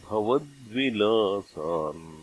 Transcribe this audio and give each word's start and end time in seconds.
भवद्विलासान् 0.09 2.20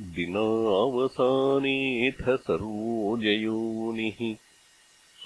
दिनावसानेऽथ 0.00 2.36
सरोजयोनिः 2.36 4.36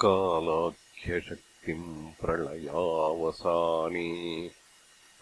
कालाख्यशक्तिम् 0.00 2.12
प्रलयावसाने 2.20 4.10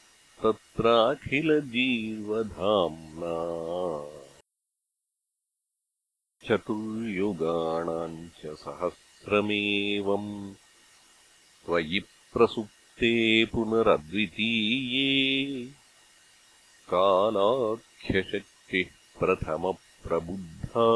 तत्राखिलजीवधाम्ना। 0.42 3.36
चतुर्युगाणाम् 6.48 8.28
च 8.28 8.46
सहस्रमेवम् 8.46 10.54
त्वयि 11.66 12.00
प्रसुप्ते 12.32 13.44
पुनरद्वितीये। 13.44 15.68
कालाख्यशक्तिः 16.92 19.18
प्रथमप्रबुद्धा। 19.18 20.86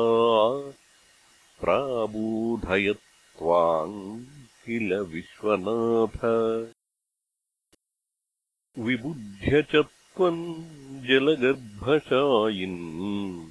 प्राबोधयत् 1.61 3.10
किल 3.43 4.95
विश्वनाथ। 4.95 6.27
विबुध्य 8.79 9.63
च 9.63 9.77
त्वम् 9.77 11.07
जलगर्भशायिन्। 11.07 13.51